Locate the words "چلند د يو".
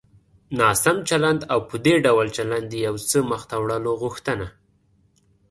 2.37-2.95